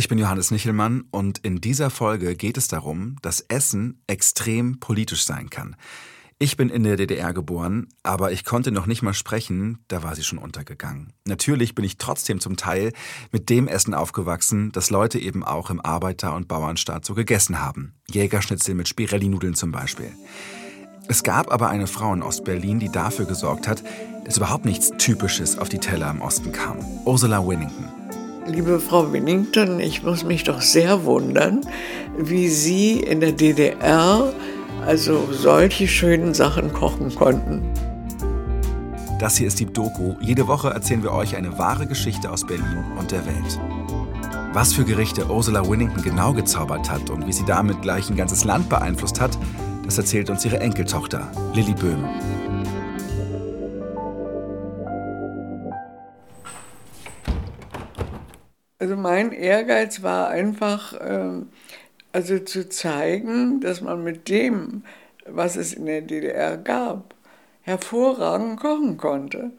[0.00, 5.26] Ich bin Johannes Nichelmann und in dieser Folge geht es darum, dass Essen extrem politisch
[5.26, 5.76] sein kann.
[6.38, 10.16] Ich bin in der DDR geboren, aber ich konnte noch nicht mal sprechen, da war
[10.16, 11.12] sie schon untergegangen.
[11.26, 12.94] Natürlich bin ich trotzdem zum Teil
[13.30, 17.92] mit dem Essen aufgewachsen, das Leute eben auch im Arbeiter- und Bauernstaat so gegessen haben.
[18.10, 20.12] Jägerschnitzel mit Spirelli-Nudeln zum Beispiel.
[21.08, 23.84] Es gab aber eine Frau in Ostberlin, die dafür gesorgt hat,
[24.24, 26.78] dass überhaupt nichts Typisches auf die Teller im Osten kam.
[27.04, 27.90] Ursula Winnington.
[28.46, 31.60] Liebe Frau Winnington, ich muss mich doch sehr wundern,
[32.18, 34.32] wie Sie in der DDR
[34.86, 37.62] also solche schönen Sachen kochen konnten.
[39.18, 40.14] Das hier ist die Doku.
[40.20, 43.60] Jede Woche erzählen wir euch eine wahre Geschichte aus Berlin und der Welt.
[44.54, 48.44] Was für Gerichte Ursula Winnington genau gezaubert hat und wie sie damit gleich ein ganzes
[48.44, 49.36] Land beeinflusst hat,
[49.84, 52.04] das erzählt uns ihre Enkeltochter, Lilly Böhm.
[58.80, 61.50] Also mein Ehrgeiz war einfach, ähm,
[62.12, 64.84] also zu zeigen, dass man mit dem,
[65.26, 67.14] was es in der DDR gab,
[67.60, 69.50] hervorragend kochen konnte.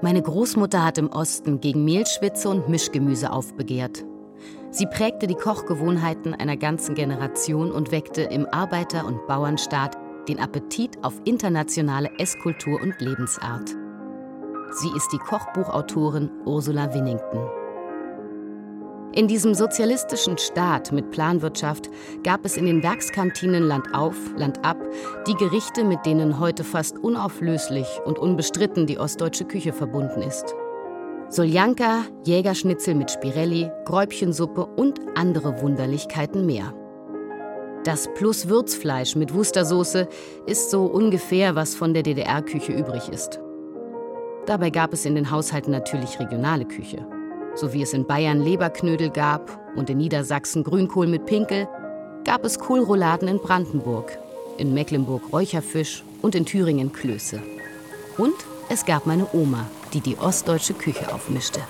[0.00, 4.04] Meine Großmutter hat im Osten gegen Mehlschwitze und Mischgemüse aufbegehrt.
[4.70, 11.02] Sie prägte die Kochgewohnheiten einer ganzen Generation und weckte im Arbeiter- und Bauernstaat den Appetit
[11.02, 13.70] auf internationale Esskultur und Lebensart.
[14.72, 17.48] Sie ist die Kochbuchautorin Ursula Winnington.
[19.14, 21.90] In diesem sozialistischen Staat mit Planwirtschaft
[22.24, 24.78] gab es in den Werkskantinen Land auf, Land ab
[25.26, 30.54] die Gerichte, mit denen heute fast unauflöslich und unbestritten die ostdeutsche Küche verbunden ist.
[31.28, 36.74] Soljanka, Jägerschnitzel mit Spirelli, Gräubchensuppe und andere Wunderlichkeiten mehr.
[37.84, 40.08] Das plus Würzfleisch mit Wustersoße
[40.46, 43.40] ist so ungefähr, was von der DDR-Küche übrig ist.
[44.46, 47.04] Dabei gab es in den Haushalten natürlich regionale Küche.
[47.56, 51.68] So wie es in Bayern Leberknödel gab und in Niedersachsen Grünkohl mit Pinkel,
[52.24, 54.16] gab es Kohlrouladen in Brandenburg,
[54.58, 57.40] in Mecklenburg Räucherfisch und in Thüringen Klöße.
[58.16, 58.34] Und
[58.68, 61.60] es gab meine Oma, die die ostdeutsche Küche aufmischte.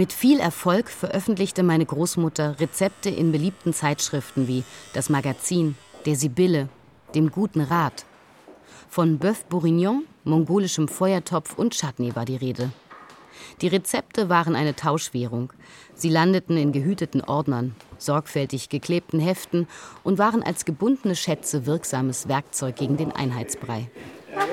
[0.00, 6.70] Mit viel Erfolg veröffentlichte meine Großmutter Rezepte in beliebten Zeitschriften wie das Magazin, der Sibylle,
[7.14, 8.06] dem Guten Rat.
[8.88, 12.72] Von Bœuf Bourguignon, mongolischem Feuertopf und Chutney war die Rede.
[13.60, 15.52] Die Rezepte waren eine Tauschwährung.
[15.92, 19.68] Sie landeten in gehüteten Ordnern, sorgfältig geklebten Heften
[20.02, 23.90] und waren als gebundene Schätze wirksames Werkzeug gegen den Einheitsbrei.
[24.34, 24.46] Ja,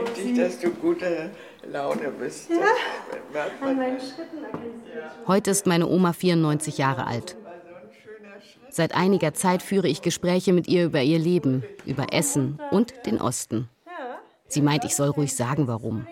[0.00, 1.30] richtig, dass du gute
[1.70, 2.50] Laune bist.
[2.50, 3.46] Ja.
[3.60, 4.44] An meinen Schritten
[5.26, 7.36] Heute ist meine Oma 94 Jahre alt.
[8.70, 13.20] Seit einiger Zeit führe ich Gespräche mit ihr über ihr Leben, über Essen und den
[13.20, 13.68] Osten.
[14.48, 16.06] Sie meint, ich soll ruhig sagen, warum.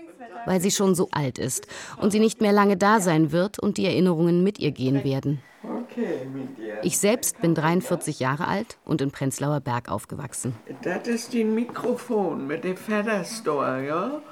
[0.46, 1.66] Weil sie schon so alt ist
[2.00, 5.42] und sie nicht mehr lange da sein wird und die Erinnerungen mit ihr gehen werden.
[6.82, 10.54] Ich selbst bin 43 Jahre alt und in Prenzlauer Berg aufgewachsen.
[10.82, 14.22] Das ist die Mikrofon mit dem Federstore, ja?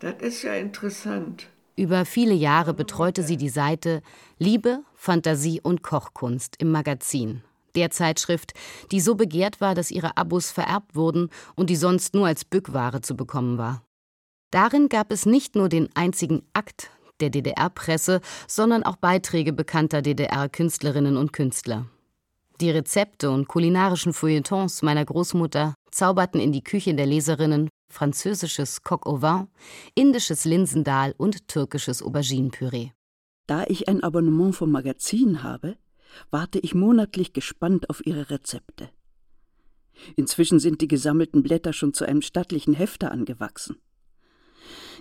[0.00, 1.48] Das ist ja interessant.
[1.76, 4.02] Über viele Jahre betreute sie die Seite
[4.38, 7.42] Liebe, Fantasie und Kochkunst im Magazin,
[7.76, 8.52] der Zeitschrift,
[8.90, 13.00] die so begehrt war, dass ihre Abos vererbt wurden und die sonst nur als Bückware
[13.00, 13.82] zu bekommen war.
[14.50, 21.16] Darin gab es nicht nur den einzigen Akt der DDR-Presse, sondern auch Beiträge bekannter DDR-Künstlerinnen
[21.16, 21.86] und Künstler.
[22.60, 29.06] Die Rezepte und kulinarischen Feuilletons meiner Großmutter zauberten in die Küche der Leserinnen französisches Coq
[29.06, 29.48] au vin,
[29.94, 32.90] indisches Linsendahl und türkisches Auberginenpüree.
[33.46, 35.76] Da ich ein Abonnement vom Magazin habe,
[36.30, 38.90] warte ich monatlich gespannt auf ihre Rezepte.
[40.16, 43.76] Inzwischen sind die gesammelten Blätter schon zu einem stattlichen Hefter angewachsen.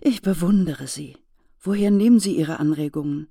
[0.02, 1.18] Ich bewundere Sie.
[1.60, 3.28] Woher nehmen Sie Ihre Anregungen?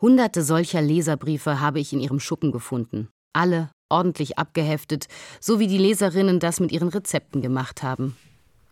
[0.00, 3.08] Hunderte solcher Leserbriefe habe ich in Ihrem Schuppen gefunden.
[3.32, 5.08] Alle ordentlich abgeheftet,
[5.40, 8.16] so wie die Leserinnen das mit ihren Rezepten gemacht haben.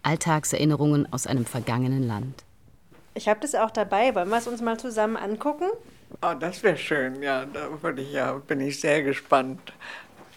[0.08, 2.44] Alltagserinnerungen aus einem vergangenen Land.
[3.14, 4.14] Ich habe das auch dabei.
[4.14, 5.69] Wollen wir es uns mal zusammen angucken?
[6.22, 7.44] Oh, das wäre schön, ja.
[7.44, 9.60] Da bin ich, ja, bin ich sehr gespannt.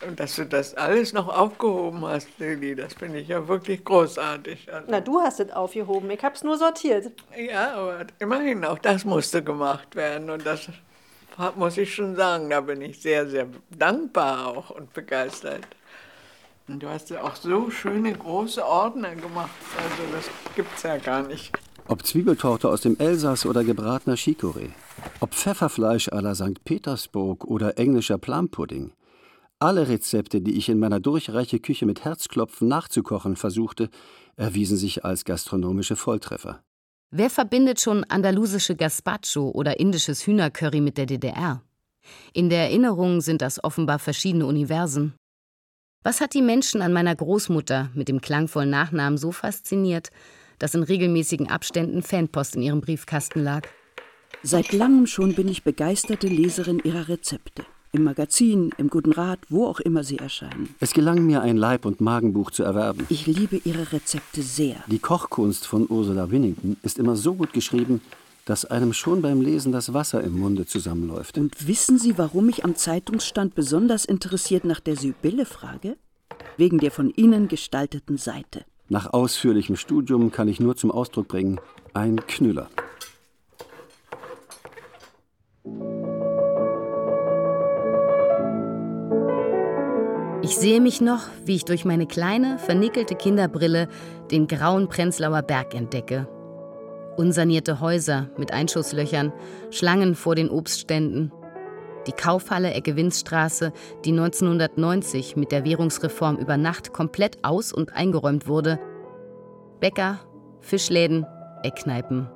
[0.06, 4.74] Und dass du das alles noch aufgehoben hast, Lili, das finde ich ja wirklich großartig.
[4.74, 6.10] Also Na, du hast es aufgehoben.
[6.10, 7.12] Ich habe es nur sortiert.
[7.38, 10.30] Ja, aber immerhin, auch das musste gemacht werden.
[10.30, 10.68] Und das
[11.56, 15.66] muss ich schon sagen, da bin ich sehr, sehr dankbar auch und begeistert.
[16.72, 19.50] Und du hast ja auch so schöne große Ordner gemacht.
[19.78, 21.52] Also das gibt es ja gar nicht.
[21.90, 24.70] Ob Zwiebeltorte aus dem Elsass oder gebratener Chicorée.
[25.20, 26.64] Ob Pfefferfleisch à la St.
[26.64, 28.94] Petersburg oder englischer Plumpudding.
[29.60, 33.90] Alle Rezepte, die ich in meiner durchreiche Küche mit Herzklopfen nachzukochen versuchte,
[34.38, 36.64] erwiesen sich als gastronomische Volltreffer.
[37.12, 41.62] Wer verbindet schon andalusische Gazpacho oder indisches Hühnercurry mit der DDR?
[42.34, 45.14] In der Erinnerung sind das offenbar verschiedene Universen.
[46.04, 50.10] Was hat die Menschen an meiner Großmutter mit dem klangvollen Nachnamen so fasziniert,
[50.58, 53.68] dass in regelmäßigen Abständen Fanpost in ihrem Briefkasten lag?
[54.42, 57.66] Seit langem schon bin ich begeisterte Leserin ihrer Rezepte.
[57.92, 60.74] Im Magazin, im Guten Rat, wo auch immer sie erscheinen.
[60.80, 63.06] Es gelang mir, ein Leib- und Magenbuch zu erwerben.
[63.10, 64.78] Ich liebe ihre Rezepte sehr.
[64.88, 68.02] Die Kochkunst von Ursula Winnington ist immer so gut geschrieben,
[68.46, 71.38] dass einem schon beim Lesen das Wasser im Munde zusammenläuft.
[71.38, 75.98] Und wissen Sie, warum ich am Zeitungsstand besonders interessiert nach der Sibylle frage?
[76.58, 78.66] Wegen der von Ihnen gestalteten Seite.
[78.90, 81.60] Nach ausführlichem Studium kann ich nur zum Ausdruck bringen,
[81.94, 82.70] ein Knüller.
[90.44, 93.88] Ich sehe mich noch, wie ich durch meine kleine, vernickelte Kinderbrille
[94.32, 96.28] den grauen Prenzlauer Berg entdecke.
[97.18, 99.34] Unsanierte Häuser mit Einschusslöchern,
[99.70, 101.32] Schlangen vor den Obstständen.
[102.08, 103.74] Die Kaufhalle Ecke Winzstraße,
[104.06, 108.80] die 1990 mit der Währungsreform über Nacht komplett aus- und eingeräumt wurde.
[109.80, 110.20] Bäcker,
[110.62, 111.26] Fischläden,
[111.64, 112.30] Eckkneipen.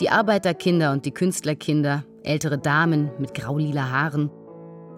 [0.00, 4.30] Die Arbeiterkinder und die Künstlerkinder, ältere Damen mit graulila Haaren,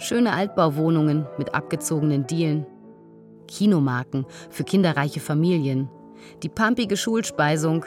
[0.01, 2.65] Schöne Altbauwohnungen mit abgezogenen Dielen.
[3.47, 5.91] Kinomarken für kinderreiche Familien.
[6.43, 7.85] Die pampige Schulspeisung.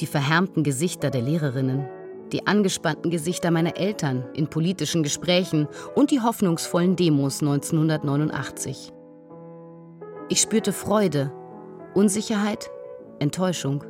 [0.00, 1.88] Die verhärmten Gesichter der Lehrerinnen.
[2.32, 8.92] Die angespannten Gesichter meiner Eltern in politischen Gesprächen und die hoffnungsvollen Demos 1989.
[10.28, 11.32] Ich spürte Freude,
[11.94, 12.70] Unsicherheit,
[13.18, 13.82] Enttäuschung.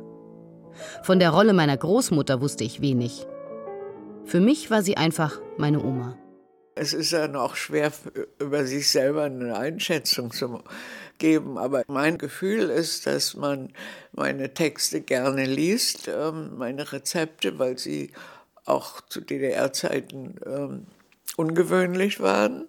[1.03, 3.27] Von der Rolle meiner Großmutter wusste ich wenig.
[4.23, 6.15] Für mich war sie einfach meine Oma.
[6.75, 7.91] Es ist ja noch schwer,
[8.39, 10.63] über sich selber eine Einschätzung zu
[11.17, 13.73] geben, aber mein Gefühl ist, dass man
[14.13, 18.11] meine Texte gerne liest, ähm, meine Rezepte, weil sie
[18.65, 20.87] auch zu DDR-Zeiten ähm,
[21.35, 22.67] ungewöhnlich waren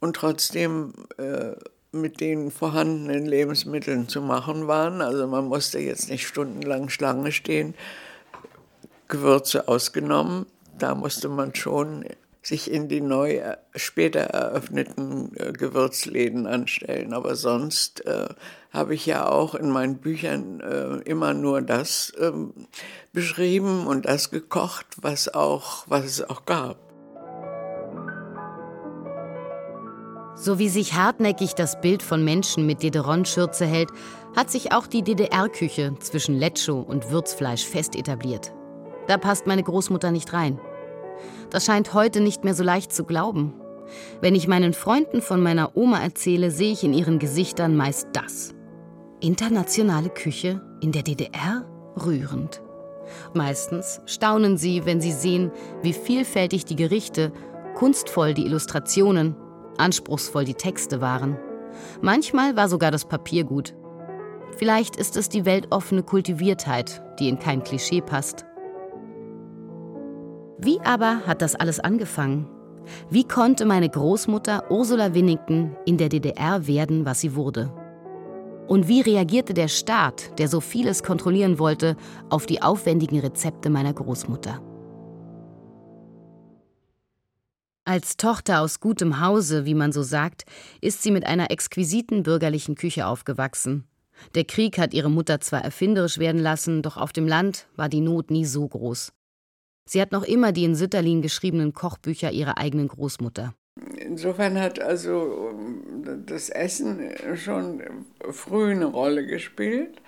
[0.00, 1.52] und trotzdem äh,
[1.92, 5.00] mit den vorhandenen Lebensmitteln zu machen waren.
[5.00, 7.74] Also man musste jetzt nicht stundenlang Schlange stehen,
[9.08, 10.46] Gewürze ausgenommen.
[10.78, 12.04] Da musste man schon
[12.46, 17.12] sich in die neu äh, später eröffneten äh, Gewürzläden anstellen.
[17.12, 18.28] Aber sonst äh,
[18.70, 22.52] habe ich ja auch in meinen Büchern äh, immer nur das ähm,
[23.12, 26.78] beschrieben und das gekocht, was, auch, was es auch gab.
[30.36, 33.88] So wie sich hartnäckig das Bild von Menschen mit Dederon-Schürze hält,
[34.36, 38.52] hat sich auch die DDR-Küche zwischen Lecho und Würzfleisch fest etabliert.
[39.08, 40.60] Da passt meine Großmutter nicht rein.
[41.50, 43.54] Das scheint heute nicht mehr so leicht zu glauben.
[44.20, 48.54] Wenn ich meinen Freunden von meiner Oma erzähle, sehe ich in ihren Gesichtern meist das.
[49.20, 51.64] Internationale Küche in der DDR?
[52.04, 52.60] Rührend.
[53.32, 55.50] Meistens staunen sie, wenn sie sehen,
[55.82, 57.32] wie vielfältig die Gerichte,
[57.74, 59.36] kunstvoll die Illustrationen,
[59.78, 61.38] anspruchsvoll die Texte waren.
[62.00, 63.74] Manchmal war sogar das Papier gut.
[64.56, 68.44] Vielleicht ist es die weltoffene Kultiviertheit, die in kein Klischee passt.
[70.58, 72.48] Wie aber hat das alles angefangen?
[73.10, 77.72] Wie konnte meine Großmutter Ursula Winnington in der DDR werden, was sie wurde?
[78.66, 81.96] Und wie reagierte der Staat, der so vieles kontrollieren wollte,
[82.30, 84.62] auf die aufwendigen Rezepte meiner Großmutter?
[87.84, 90.44] Als Tochter aus gutem Hause, wie man so sagt,
[90.80, 93.86] ist sie mit einer exquisiten bürgerlichen Küche aufgewachsen.
[94.34, 98.00] Der Krieg hat ihre Mutter zwar erfinderisch werden lassen, doch auf dem Land war die
[98.00, 99.12] Not nie so groß.
[99.88, 103.54] Sie hat noch immer die in Sütterlin geschriebenen Kochbücher ihrer eigenen Großmutter.
[103.96, 105.54] Insofern hat also
[106.26, 107.82] das Essen schon
[108.30, 110.00] früh eine Rolle gespielt.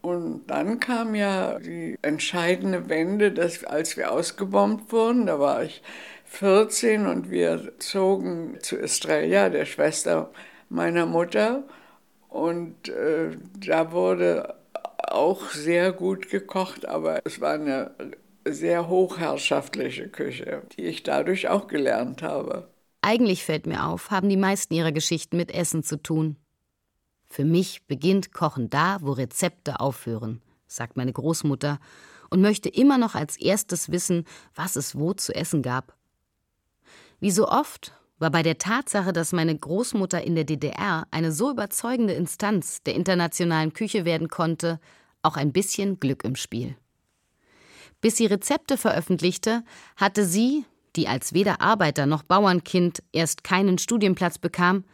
[0.00, 5.82] Und dann kam ja die entscheidende Wende, dass als wir ausgebombt wurden, da war ich
[6.26, 10.30] 14 und wir zogen zu Estrella, der Schwester
[10.68, 11.64] meiner Mutter.
[12.28, 13.30] Und äh,
[13.66, 14.54] da wurde
[14.98, 17.92] auch sehr gut gekocht, aber es war eine
[18.44, 22.68] sehr hochherrschaftliche Küche, die ich dadurch auch gelernt habe.
[23.02, 26.36] Eigentlich fällt mir auf, haben die meisten ihrer Geschichten mit Essen zu tun.
[27.26, 31.80] Für mich beginnt Kochen da, wo Rezepte aufhören, sagt meine Großmutter
[32.30, 34.24] und möchte immer noch als erstes wissen,
[34.54, 35.96] was es wo zu essen gab.
[37.20, 41.50] Wie so oft war bei der Tatsache, dass meine Großmutter in der DDR eine so
[41.50, 44.80] überzeugende Instanz der internationalen Küche werden konnte,
[45.22, 46.76] auch ein bisschen Glück im Spiel.
[48.04, 49.64] Bis sie Rezepte veröffentlichte,
[49.96, 54.84] hatte sie, die als weder Arbeiter noch Bauernkind erst keinen Studienplatz bekam,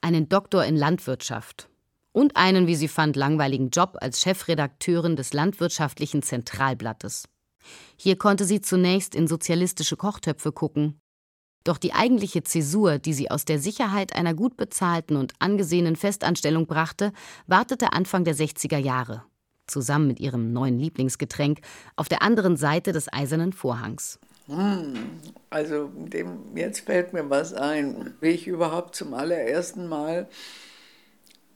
[0.00, 1.68] einen Doktor in Landwirtschaft
[2.12, 7.24] und einen, wie sie fand, langweiligen Job als Chefredakteurin des Landwirtschaftlichen Zentralblattes.
[7.96, 11.00] Hier konnte sie zunächst in sozialistische Kochtöpfe gucken.
[11.64, 16.68] Doch die eigentliche Zäsur, die sie aus der Sicherheit einer gut bezahlten und angesehenen Festanstellung
[16.68, 17.12] brachte,
[17.48, 19.24] wartete Anfang der 60er Jahre,
[19.70, 21.60] zusammen mit ihrem neuen Lieblingsgetränk,
[21.96, 24.18] auf der anderen Seite des eisernen Vorhangs.
[24.46, 24.94] Hm,
[25.48, 30.28] also dem, jetzt fällt mir was ein, wie ich überhaupt zum allerersten Mal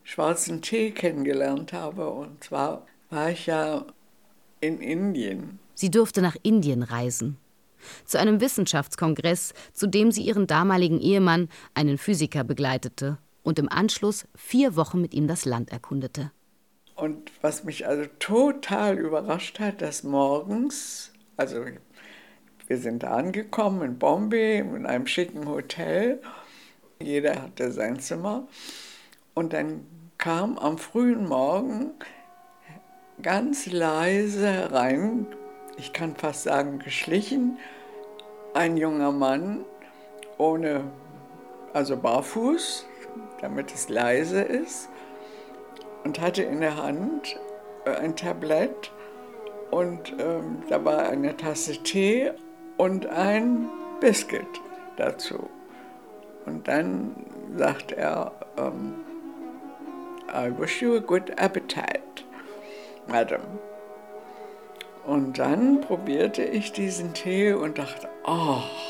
[0.04, 2.09] schwarzen Tee kennengelernt habe.
[2.09, 3.85] Und zwar war ich ja
[4.61, 5.59] in Indien.
[5.75, 7.37] Sie durfte nach Indien reisen.
[8.04, 14.25] Zu einem Wissenschaftskongress, zu dem sie ihren damaligen Ehemann, einen Physiker, begleitete und im Anschluss
[14.35, 16.30] vier Wochen mit ihm das Land erkundete.
[16.94, 21.64] Und was mich also total überrascht hat, dass morgens, also
[22.66, 26.20] wir sind da angekommen in Bombay in einem schicken Hotel,
[27.00, 28.46] jeder hatte sein Zimmer.
[29.34, 29.86] Und dann
[30.18, 31.90] kam am frühen Morgen
[33.20, 35.26] ganz leise rein,
[35.76, 37.58] ich kann fast sagen geschlichen,
[38.54, 39.64] ein junger Mann
[40.38, 40.84] ohne,
[41.72, 42.86] also barfuß,
[43.40, 44.88] damit es leise ist,
[46.04, 47.38] und hatte in der Hand
[47.87, 48.92] äh, ein Tablett
[49.70, 52.30] und ähm, da war eine Tasse Tee
[52.76, 53.68] und ein
[54.00, 54.46] Biscuit
[54.96, 55.49] dazu.
[56.46, 57.16] Und dann
[57.56, 58.94] sagt er, ähm,
[60.28, 62.25] I wish you a good appetite,
[63.06, 63.40] Madam.
[65.06, 68.84] Und dann probierte ich diesen Tee und dachte, ach, oh,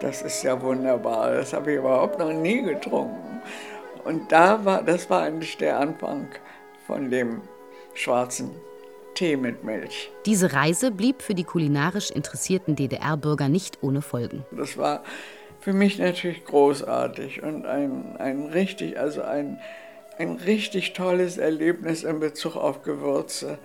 [0.00, 3.40] das ist ja wunderbar, das habe ich überhaupt noch nie getrunken.
[4.06, 6.28] Und da war, das war eigentlich der Anfang
[6.86, 7.42] von dem
[7.94, 8.50] schwarzen
[9.14, 10.10] Tee mit Milch.
[10.26, 14.44] Diese Reise blieb für die kulinarisch interessierten DDR-Bürger nicht ohne Folgen.
[14.52, 15.02] Das war
[15.60, 19.58] für mich natürlich großartig und ein, ein richtig, also ein
[20.18, 23.58] ein richtig tolles Erlebnis in Bezug auf Gewürze.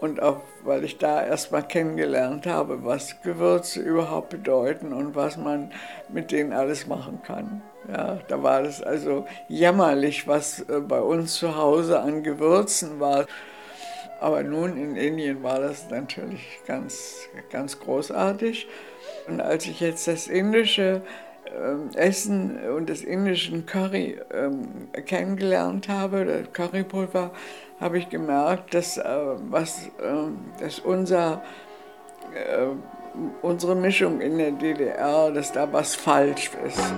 [0.00, 5.36] Und auch, weil ich da erst mal kennengelernt habe, was Gewürze überhaupt bedeuten und was
[5.36, 5.72] man
[6.08, 7.62] mit denen alles machen kann.
[7.88, 13.26] Ja, da war es also jämmerlich, was äh, bei uns zu Hause an Gewürzen war.
[14.20, 18.68] Aber nun in Indien war das natürlich ganz, ganz großartig.
[19.26, 21.02] Und als ich jetzt das indische
[21.46, 27.30] ähm, Essen und des indischen Curry ähm, kennengelernt habe, das Currypulver,
[27.80, 29.04] habe ich gemerkt, dass, äh,
[29.48, 31.42] was, äh, dass unser,
[32.34, 32.66] äh,
[33.40, 36.94] unsere Mischung in der DDR, dass da was falsch ist.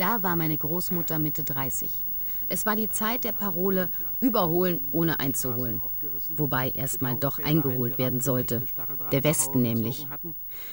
[0.00, 2.06] Da war meine Großmutter Mitte 30.
[2.48, 5.82] Es war die Zeit der Parole Überholen ohne einzuholen.
[6.30, 8.62] Wobei erstmal doch eingeholt werden sollte.
[9.12, 10.08] Der Westen nämlich.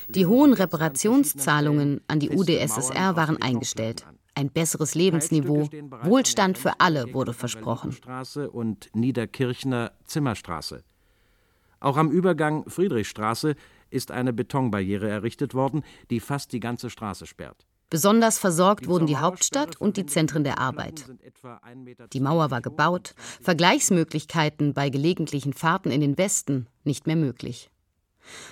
[0.07, 4.05] Die hohen Reparationszahlungen an die UdSSR waren eingestellt.
[4.33, 5.67] Ein besseres Lebensniveau,
[6.03, 7.97] Wohlstand für alle wurde versprochen.
[8.53, 10.85] und Niederkirchner Zimmerstraße.
[11.81, 13.55] Auch am Übergang Friedrichstraße
[13.89, 17.67] ist eine Betonbarriere errichtet worden, die fast die ganze Straße sperrt.
[17.89, 21.05] Besonders versorgt wurden die Hauptstadt und die Zentren der Arbeit.
[22.11, 27.69] Die Mauer war gebaut, Vergleichsmöglichkeiten bei gelegentlichen Fahrten in den Westen nicht mehr möglich.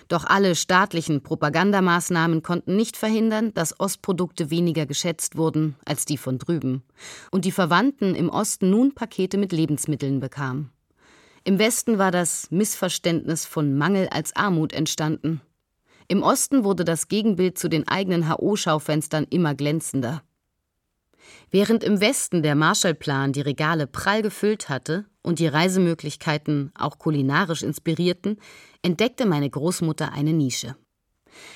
[0.07, 6.37] Doch alle staatlichen Propagandamaßnahmen konnten nicht verhindern, dass Ostprodukte weniger geschätzt wurden als die von
[6.37, 6.83] drüben
[7.31, 10.71] und die Verwandten im Osten nun Pakete mit Lebensmitteln bekamen.
[11.43, 15.41] Im Westen war das Missverständnis von Mangel als Armut entstanden.
[16.07, 20.21] Im Osten wurde das Gegenbild zu den eigenen HO-Schaufenstern immer glänzender.
[21.49, 27.63] Während im Westen der Marshallplan die Regale prall gefüllt hatte und die Reisemöglichkeiten auch kulinarisch
[27.63, 28.37] inspirierten,
[28.83, 30.75] entdeckte meine Großmutter eine Nische.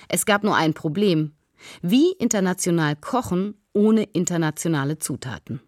[0.07, 1.33] Es gab nur ein Problem:
[1.81, 5.61] Wie international kochen ohne internationale Zutaten?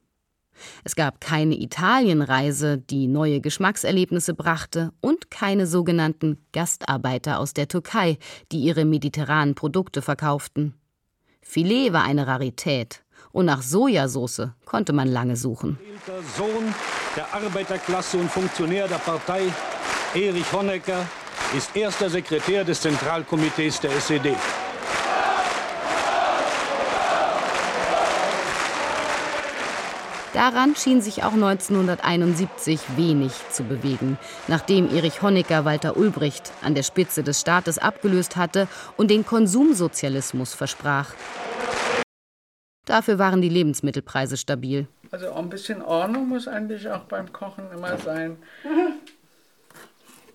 [0.84, 8.17] Es gab keine Italienreise, die neue Geschmackserlebnisse brachte, und keine sogenannten Gastarbeiter aus der Türkei,
[8.51, 10.75] die ihre mediterranen Produkte verkauften.
[11.41, 15.79] Filet war eine Rarität, und nach Sojasauce konnte man lange suchen.
[16.38, 16.74] Sohn
[17.15, 19.43] der Arbeiterklasse und Funktionär der Partei,
[20.13, 21.05] Erich Honecker,
[21.55, 24.36] ist erster Sekretär des Zentralkomitees der SED.
[30.34, 36.84] Daran schien sich auch 1971 wenig zu bewegen, nachdem Erich Honecker Walter Ulbricht an der
[36.84, 41.14] Spitze des Staates abgelöst hatte und den Konsumsozialismus versprach.
[42.86, 44.88] Dafür waren die Lebensmittelpreise stabil.
[45.12, 48.38] Also ein bisschen Ordnung muss eigentlich auch beim Kochen immer sein.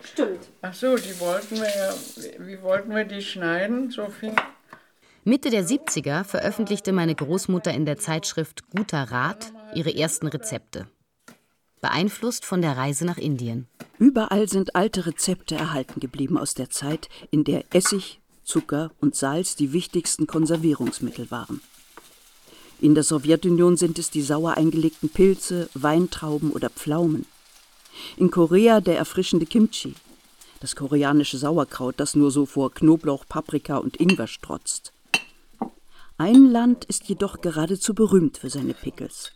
[0.05, 0.49] Stimmt.
[0.61, 1.95] Ach so, die wollten wir ja,
[2.39, 3.91] wie wollten wir die schneiden?
[3.91, 4.35] So viel.
[5.25, 10.89] Mitte der 70er veröffentlichte meine Großmutter in der Zeitschrift Guter Rat ihre ersten Rezepte.
[11.81, 13.69] Beeinflusst von der Reise nach Indien.
[13.99, 19.57] Überall sind alte Rezepte erhalten geblieben aus der Zeit, in der Essig, Zucker und Salz
[19.57, 21.61] die wichtigsten Konservierungsmittel waren.
[22.81, 27.27] In der Sowjetunion sind es die sauer eingelegten Pilze, Weintrauben oder Pflaumen.
[28.17, 29.95] In Korea der erfrischende Kimchi,
[30.61, 34.93] das koreanische Sauerkraut, das nur so vor Knoblauch, Paprika und Ingwer strotzt.
[36.19, 39.33] Ein Land ist jedoch geradezu berühmt für seine Pickles,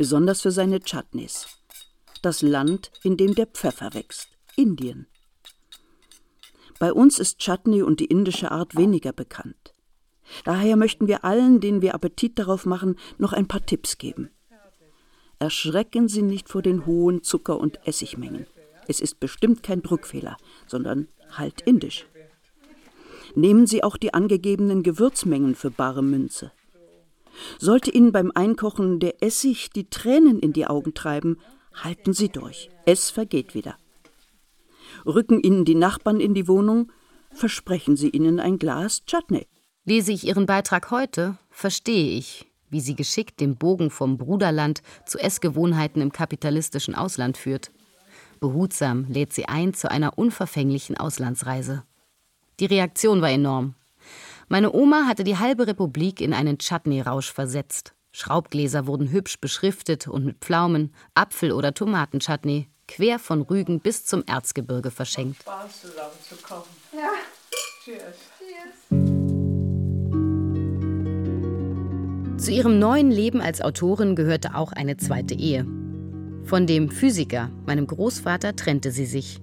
[0.00, 1.46] besonders für seine Chutneys.
[2.22, 5.08] Das Land, in dem der Pfeffer wächst, Indien.
[6.78, 9.74] Bei uns ist Chutney und die indische Art weniger bekannt.
[10.46, 14.30] Daher möchten wir allen, denen wir Appetit darauf machen, noch ein paar Tipps geben.
[15.38, 18.46] Erschrecken Sie nicht vor den hohen Zucker- und Essigmengen.
[18.88, 22.06] Es ist bestimmt kein Druckfehler, sondern halt indisch.
[23.34, 26.52] Nehmen Sie auch die angegebenen Gewürzmengen für bare Münze.
[27.58, 31.38] Sollte Ihnen beim Einkochen der Essig die Tränen in die Augen treiben,
[31.74, 32.70] halten Sie durch.
[32.86, 33.76] Es vergeht wieder.
[35.06, 36.92] Rücken Ihnen die Nachbarn in die Wohnung,
[37.32, 39.46] versprechen Sie ihnen ein Glas Chutney.
[39.84, 45.18] Lese ich Ihren Beitrag heute, verstehe ich, wie sie geschickt den Bogen vom Bruderland zu
[45.18, 47.70] Essgewohnheiten im kapitalistischen Ausland führt.
[48.40, 51.82] Behutsam lädt sie ein zu einer unverfänglichen Auslandsreise.
[52.58, 53.74] Die Reaktion war enorm.
[54.52, 57.94] Meine Oma hatte die halbe Republik in einen Chutney-Rausch versetzt.
[58.10, 64.24] Schraubgläser wurden hübsch beschriftet und mit Pflaumen, Apfel- oder Tomatenchutney quer von Rügen bis zum
[64.26, 65.42] Erzgebirge verschenkt.
[65.42, 66.68] Spaß zusammen zu kochen.
[66.92, 67.10] Ja.
[67.84, 68.16] Cheers.
[72.44, 75.64] Zu ihrem neuen Leben als Autorin gehörte auch eine zweite Ehe.
[76.42, 79.40] Von dem Physiker, meinem Großvater, trennte sie sich.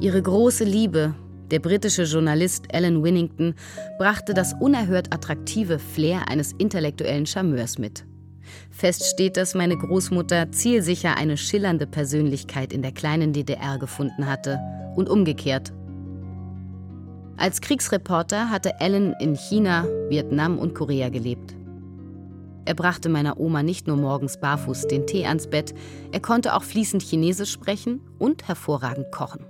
[0.00, 1.14] Ihre große Liebe,
[1.52, 3.54] der britische Journalist Alan Winnington,
[3.98, 8.04] brachte das unerhört attraktive Flair eines intellektuellen Charmeurs mit.
[8.70, 14.58] Fest steht, dass meine Großmutter zielsicher eine schillernde Persönlichkeit in der kleinen DDR gefunden hatte
[14.96, 15.72] und umgekehrt.
[17.36, 21.54] Als Kriegsreporter hatte Alan in China, Vietnam und Korea gelebt.
[22.64, 25.74] Er brachte meiner Oma nicht nur morgens barfuß den Tee ans Bett,
[26.12, 29.44] er konnte auch fließend Chinesisch sprechen und hervorragend kochen.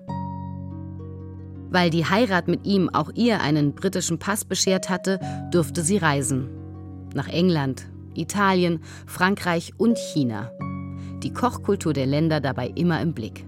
[1.72, 5.18] Weil die Heirat mit ihm auch ihr einen britischen Pass beschert hatte,
[5.50, 6.50] durfte sie reisen.
[7.14, 10.50] Nach England, Italien, Frankreich und China.
[11.22, 13.46] Die Kochkultur der Länder dabei immer im Blick.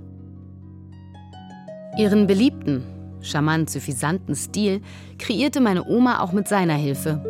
[1.99, 2.83] Ihren beliebten,
[3.21, 4.81] charmant suffisanten Stil
[5.19, 7.23] kreierte meine Oma auch mit seiner Hilfe.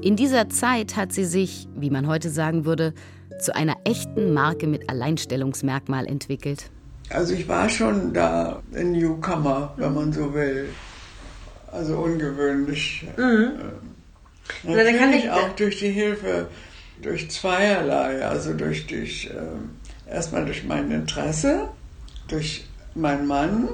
[0.00, 2.94] In dieser Zeit hat sie sich, wie man heute sagen würde,
[3.38, 6.70] zu einer echten Marke mit Alleinstellungsmerkmal entwickelt.
[7.10, 10.68] Also ich war schon da ein Newcomer, wenn man so will.
[11.70, 13.06] Also ungewöhnlich.
[13.16, 13.52] Mhm.
[14.62, 16.48] Kann Natürlich ich- auch durch die Hilfe,
[17.02, 18.24] durch zweierlei.
[18.26, 21.68] Also durch, durch äh, erstmal durch mein Interesse,
[22.28, 23.68] durch meinen Mann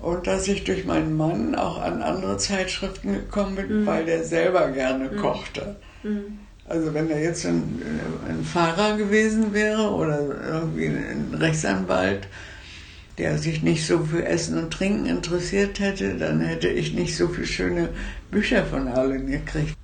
[0.00, 4.70] und dass ich durch meinen Mann auch an andere Zeitschriften gekommen bin, weil der selber
[4.70, 5.76] gerne kochte.
[6.66, 7.82] Also wenn er jetzt ein,
[8.28, 12.28] ein Pfarrer gewesen wäre oder irgendwie ein Rechtsanwalt,
[13.18, 17.28] der sich nicht so für Essen und Trinken interessiert hätte, dann hätte ich nicht so
[17.28, 17.88] viele schöne
[18.30, 19.74] Bücher von allen gekriegt.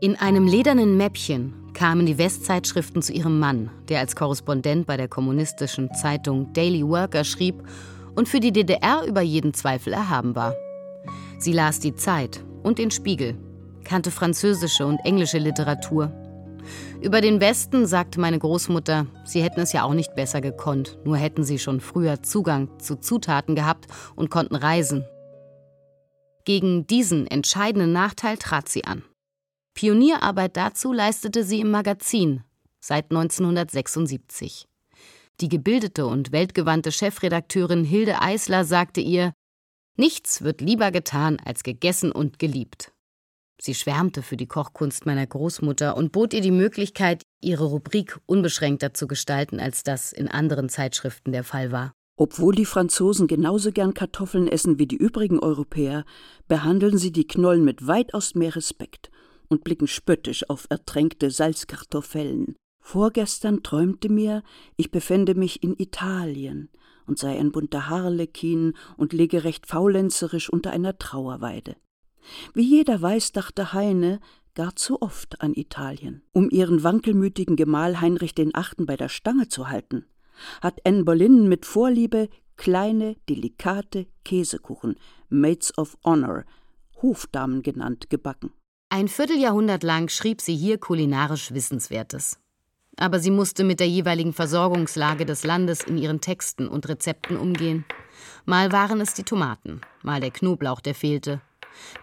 [0.00, 5.08] In einem ledernen Mäppchen kamen die Westzeitschriften zu ihrem Mann, der als Korrespondent bei der
[5.08, 7.62] kommunistischen Zeitung Daily Worker schrieb
[8.14, 10.54] und für die DDR über jeden Zweifel erhaben war.
[11.38, 13.36] Sie las die Zeit und den Spiegel,
[13.84, 16.12] kannte französische und englische Literatur.
[17.00, 21.16] Über den Westen sagte meine Großmutter, sie hätten es ja auch nicht besser gekonnt, nur
[21.16, 25.04] hätten sie schon früher Zugang zu Zutaten gehabt und konnten reisen.
[26.44, 29.02] Gegen diesen entscheidenden Nachteil trat sie an.
[29.74, 32.42] Pionierarbeit dazu leistete sie im Magazin
[32.80, 34.66] seit 1976.
[35.40, 39.32] Die gebildete und weltgewandte Chefredakteurin Hilde Eisler sagte ihr,
[39.96, 42.91] Nichts wird lieber getan als gegessen und geliebt.
[43.64, 48.92] Sie schwärmte für die Kochkunst meiner Großmutter und bot ihr die Möglichkeit, ihre Rubrik unbeschränkter
[48.92, 51.92] zu gestalten, als das in anderen Zeitschriften der Fall war.
[52.16, 56.04] Obwohl die Franzosen genauso gern Kartoffeln essen wie die übrigen Europäer,
[56.48, 59.12] behandeln sie die Knollen mit weitaus mehr Respekt
[59.46, 62.56] und blicken spöttisch auf ertränkte Salzkartoffeln.
[62.80, 64.42] Vorgestern träumte mir,
[64.76, 66.68] ich befände mich in Italien
[67.06, 71.76] und sei ein bunter Harlekin und liege recht faulenzerisch unter einer Trauerweide.
[72.54, 74.20] Wie jeder weiß, dachte Heine
[74.54, 76.22] gar zu oft an Italien.
[76.32, 78.52] Um ihren wankelmütigen Gemahl Heinrich VIII.
[78.80, 80.04] bei der Stange zu halten,
[80.60, 84.96] hat Anne Boleyn mit Vorliebe kleine, delikate Käsekuchen,
[85.28, 86.44] Maids of Honor,
[87.00, 88.52] Hofdamen genannt, gebacken.
[88.90, 92.38] Ein Vierteljahrhundert lang schrieb sie hier kulinarisch Wissenswertes.
[92.96, 97.86] Aber sie musste mit der jeweiligen Versorgungslage des Landes in ihren Texten und Rezepten umgehen.
[98.44, 101.40] Mal waren es die Tomaten, mal der Knoblauch, der fehlte.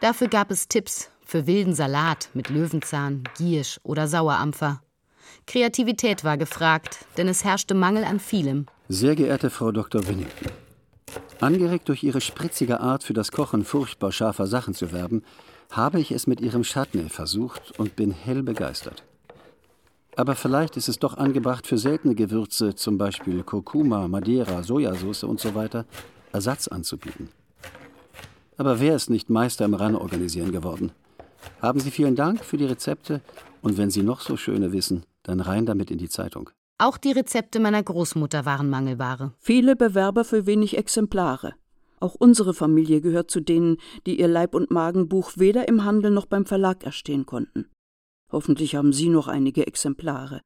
[0.01, 4.82] Dafür gab es Tipps für wilden Salat mit Löwenzahn, Giersch oder Sauerampfer.
[5.45, 8.65] Kreativität war gefragt, denn es herrschte Mangel an vielem.
[8.88, 10.08] Sehr geehrte Frau Dr.
[10.08, 10.51] Winnington,
[11.39, 15.23] angeregt durch Ihre spritzige Art, für das Kochen furchtbar scharfer Sachen zu werben,
[15.71, 19.03] habe ich es mit Ihrem Chutney versucht und bin hell begeistert.
[20.15, 25.39] Aber vielleicht ist es doch angebracht, für seltene Gewürze, zum Beispiel Kurkuma, Madeira, Sojasauce und
[25.39, 25.53] so
[26.34, 27.29] Ersatz anzubieten.
[28.60, 30.91] Aber wer ist nicht Meister im Ran-Organisieren geworden?
[31.62, 33.22] Haben Sie vielen Dank für die Rezepte
[33.62, 36.50] und wenn Sie noch so schöne wissen, dann rein damit in die Zeitung.
[36.78, 39.32] Auch die Rezepte meiner Großmutter waren Mangelware.
[39.39, 41.54] Viele Bewerber für wenig Exemplare.
[42.02, 46.26] Auch unsere Familie gehört zu denen, die ihr Leib- und Magenbuch weder im Handel noch
[46.26, 47.69] beim Verlag erstehen konnten.
[48.30, 50.41] Hoffentlich haben Sie noch einige Exemplare.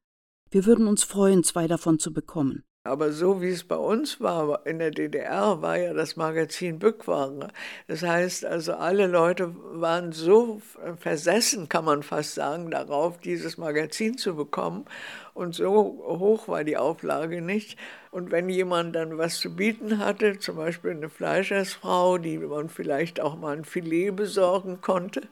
[0.52, 2.62] Wir würden uns freuen, zwei davon zu bekommen.
[2.86, 7.48] Aber so wie es bei uns war, in der DDR, war ja das Magazin Bückware.
[7.88, 10.60] Das heißt also, alle Leute waren so
[10.98, 14.84] versessen, kann man fast sagen, darauf, dieses Magazin zu bekommen.
[15.32, 17.78] Und so hoch war die Auflage nicht.
[18.10, 23.18] Und wenn jemand dann was zu bieten hatte, zum Beispiel eine Fleischersfrau, die man vielleicht
[23.18, 25.22] auch mal ein Filet besorgen konnte,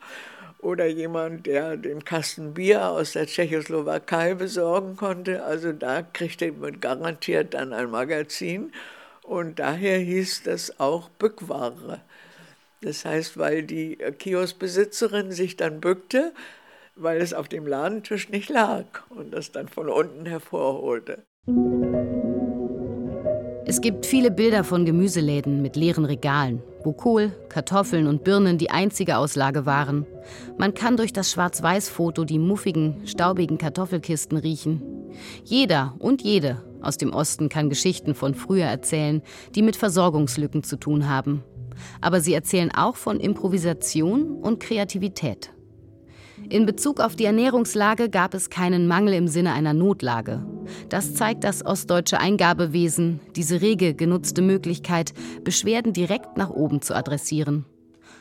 [0.63, 5.45] oder jemand, der den Kasten Bier aus der Tschechoslowakei besorgen konnte.
[5.45, 8.73] Also da kriegte man garantiert dann ein Magazin.
[9.23, 12.01] Und daher hieß das auch Bückware.
[12.81, 16.33] Das heißt, weil die Kioskbesitzerin sich dann bückte,
[16.97, 21.23] weil es auf dem Ladentisch nicht lag und das dann von unten hervorholte.
[23.65, 28.71] Es gibt viele Bilder von Gemüseläden mit leeren Regalen, wo Kohl, Kartoffeln und Birnen die
[28.71, 30.07] einzige Auslage waren.
[30.59, 34.83] Man kann durch das Schwarz-Weiß-Foto die muffigen, staubigen Kartoffelkisten riechen.
[35.45, 39.23] Jeder und jede aus dem Osten kann Geschichten von früher erzählen,
[39.55, 41.43] die mit Versorgungslücken zu tun haben.
[42.01, 45.51] Aber sie erzählen auch von Improvisation und Kreativität.
[46.53, 50.45] In Bezug auf die Ernährungslage gab es keinen Mangel im Sinne einer Notlage.
[50.91, 57.65] Das zeigt das ostdeutsche Eingabewesen, diese rege genutzte Möglichkeit, Beschwerden direkt nach oben zu adressieren.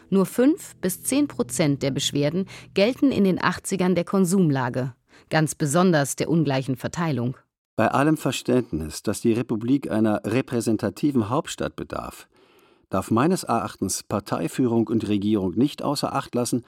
[0.09, 4.93] Nur 5 bis 10 Prozent der Beschwerden gelten in den 80ern der Konsumlage,
[5.29, 7.35] ganz besonders der ungleichen Verteilung.
[7.75, 12.29] Bei allem Verständnis, dass die Republik einer repräsentativen Hauptstadt bedarf,
[12.89, 16.63] darf meines Erachtens Parteiführung und Regierung nicht außer Acht lassen,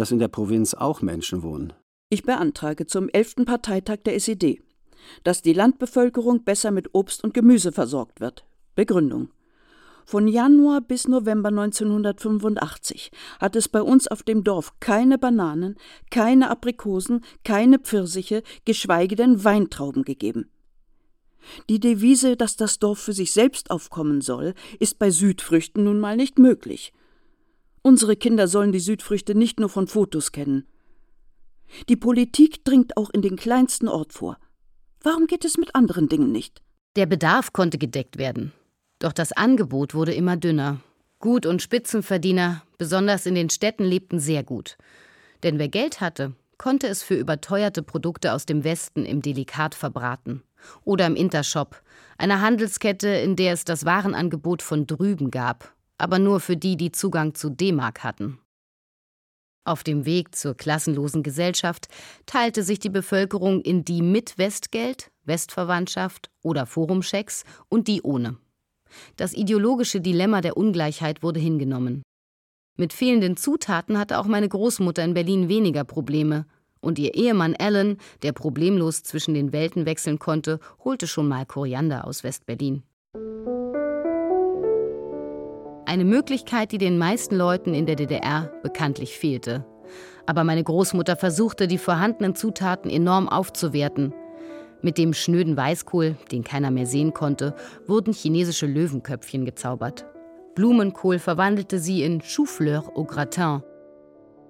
[0.00, 1.74] dass in der Provinz auch Menschen wohnen.
[2.08, 3.44] Ich beantrage zum 11.
[3.44, 4.62] Parteitag der SED,
[5.24, 8.46] dass die Landbevölkerung besser mit Obst und Gemüse versorgt wird.
[8.74, 9.28] Begründung.
[10.06, 13.10] Von Januar bis November 1985
[13.40, 15.76] hat es bei uns auf dem Dorf keine Bananen,
[16.10, 20.50] keine Aprikosen, keine Pfirsiche, geschweige denn Weintrauben gegeben.
[21.68, 26.16] Die Devise, dass das Dorf für sich selbst aufkommen soll, ist bei Südfrüchten nun mal
[26.16, 26.94] nicht möglich.
[27.82, 30.66] Unsere Kinder sollen die Südfrüchte nicht nur von Fotos kennen.
[31.88, 34.38] Die Politik dringt auch in den kleinsten Ort vor.
[35.02, 36.62] Warum geht es mit anderen Dingen nicht?
[36.96, 38.52] Der Bedarf konnte gedeckt werden.
[38.98, 40.80] Doch das Angebot wurde immer dünner.
[41.20, 44.76] Gut- und Spitzenverdiener, besonders in den Städten, lebten sehr gut.
[45.42, 50.42] Denn wer Geld hatte, konnte es für überteuerte Produkte aus dem Westen im Delikat verbraten.
[50.84, 51.82] Oder im Intershop,
[52.18, 56.92] einer Handelskette, in der es das Warenangebot von drüben gab aber nur für die, die
[56.92, 58.38] Zugang zu D-Mark hatten.
[59.64, 61.88] Auf dem Weg zur klassenlosen Gesellschaft
[62.26, 68.38] teilte sich die Bevölkerung in die mit Westgeld, Westverwandtschaft oder Forumschecks und die ohne.
[69.16, 72.02] Das ideologische Dilemma der Ungleichheit wurde hingenommen.
[72.76, 76.46] Mit fehlenden Zutaten hatte auch meine Großmutter in Berlin weniger Probleme,
[76.80, 82.06] und ihr Ehemann Alan, der problemlos zwischen den Welten wechseln konnte, holte schon mal Koriander
[82.06, 82.82] aus Westberlin.
[85.90, 89.66] Eine Möglichkeit, die den meisten Leuten in der DDR bekanntlich fehlte.
[90.24, 94.14] Aber meine Großmutter versuchte, die vorhandenen Zutaten enorm aufzuwerten.
[94.82, 97.56] Mit dem schnöden Weißkohl, den keiner mehr sehen konnte,
[97.88, 100.06] wurden chinesische Löwenköpfchen gezaubert.
[100.54, 103.64] Blumenkohl verwandelte sie in Chou-Fleur au Gratin.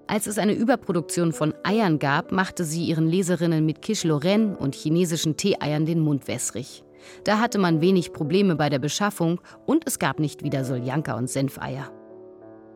[0.08, 4.74] Als es eine Überproduktion von Eiern gab, machte sie ihren Leserinnen mit Quiche Lorraine und
[4.74, 6.84] chinesischen Teeeiern den Mund wässrig.
[7.24, 11.28] Da hatte man wenig Probleme bei der Beschaffung und es gab nicht wieder Soljanka und
[11.28, 11.90] Senfeier.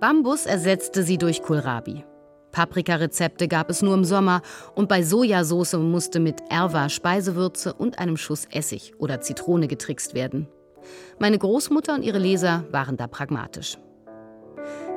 [0.00, 2.04] Bambus ersetzte sie durch Kohlrabi.
[2.52, 4.40] Paprikarezepte gab es nur im Sommer
[4.74, 10.46] und bei Sojasauce musste mit Erwa Speisewürze und einem Schuss Essig oder Zitrone getrickst werden.
[11.18, 13.78] Meine Großmutter und ihre Leser waren da pragmatisch.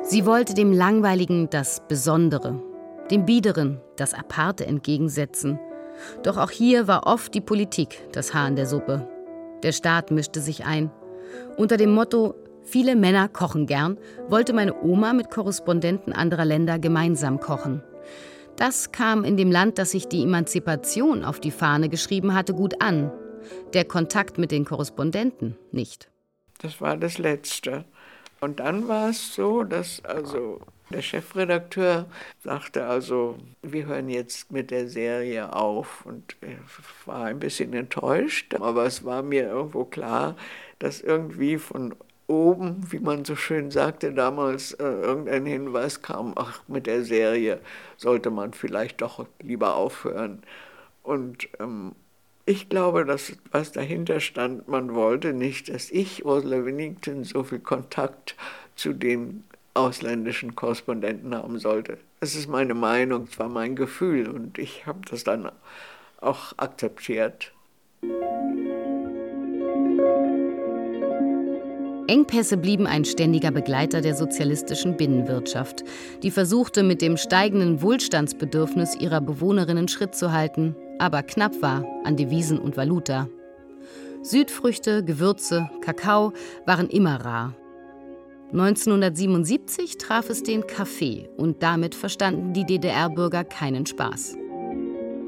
[0.03, 2.61] Sie wollte dem Langweiligen das Besondere,
[3.09, 5.59] dem Biederen das Aparte entgegensetzen.
[6.23, 9.07] Doch auch hier war oft die Politik das Haar in der Suppe.
[9.63, 10.91] Der Staat mischte sich ein.
[11.57, 12.35] Unter dem Motto
[12.67, 17.81] Viele Männer kochen gern wollte meine Oma mit Korrespondenten anderer Länder gemeinsam kochen.
[18.57, 22.81] Das kam in dem Land, das sich die Emanzipation auf die Fahne geschrieben hatte, gut
[22.81, 23.09] an.
[23.71, 26.09] Der Kontakt mit den Korrespondenten nicht.
[26.59, 27.85] Das war das Letzte.
[28.41, 32.05] Und dann war es so, dass also der Chefredakteur
[32.43, 38.53] sagte also, wir hören jetzt mit der Serie auf und ich war ein bisschen enttäuscht,
[38.55, 40.35] aber es war mir irgendwo klar,
[40.79, 41.95] dass irgendwie von
[42.27, 47.59] oben, wie man so schön sagte damals, äh, irgendein Hinweis kam, ach, mit der Serie
[47.95, 50.43] sollte man vielleicht doch lieber aufhören.
[51.03, 51.93] Und ähm,
[52.45, 57.59] ich glaube, dass was dahinter stand, man wollte nicht, dass ich, Ursula Winnington, so viel
[57.59, 58.35] Kontakt
[58.75, 59.43] zu den
[59.77, 61.97] ausländischen Korrespondenten haben sollte.
[62.19, 65.51] Das ist meine Meinung, es war mein Gefühl und ich habe das dann
[66.19, 67.51] auch akzeptiert.
[72.07, 75.83] Engpässe blieben ein ständiger Begleiter der sozialistischen Binnenwirtschaft,
[76.23, 82.15] die versuchte, mit dem steigenden Wohlstandsbedürfnis ihrer Bewohnerinnen Schritt zu halten, aber knapp war an
[82.15, 83.27] Devisen und Valuta.
[84.21, 86.31] Südfrüchte, Gewürze, Kakao
[86.65, 87.53] waren immer rar.
[88.53, 94.37] 1977 traf es den Kaffee und damit verstanden die DDR-Bürger keinen Spaß.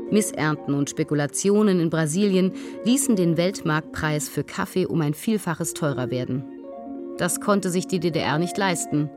[0.10, 2.54] Missernten und Spekulationen in Brasilien
[2.86, 6.46] ließen den Weltmarktpreis für Kaffee um ein Vielfaches teurer werden.
[7.18, 9.10] Das konnte sich die DDR nicht leisten.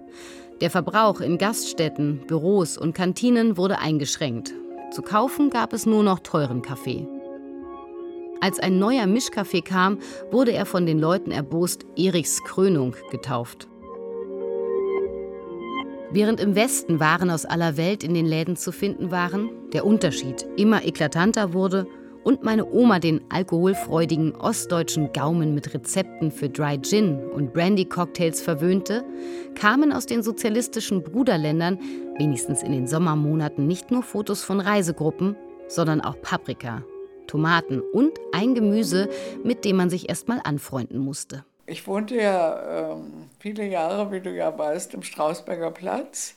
[0.61, 4.53] Der Verbrauch in Gaststätten, Büros und Kantinen wurde eingeschränkt.
[4.91, 7.07] Zu kaufen gab es nur noch teuren Kaffee.
[8.41, 10.01] Als ein neuer Mischkaffee kam,
[10.33, 13.69] wurde er von den Leuten erbost Erichs Krönung getauft.
[16.15, 20.47] Während im Westen Waren aus aller Welt in den Läden zu finden waren, der Unterschied
[20.59, 21.87] immer eklatanter wurde
[22.23, 29.05] und meine Oma den alkoholfreudigen ostdeutschen Gaumen mit Rezepten für Dry Gin und Brandy-Cocktails verwöhnte,
[29.55, 31.79] kamen aus den sozialistischen Bruderländern
[32.19, 35.35] wenigstens in den Sommermonaten nicht nur Fotos von Reisegruppen,
[35.67, 36.85] sondern auch Paprika,
[37.27, 39.09] Tomaten und ein Gemüse,
[39.45, 41.47] mit dem man sich erstmal anfreunden musste.
[41.73, 46.35] Ich wohnte ja ähm, viele Jahre, wie du ja weißt, im Strausberger Platz.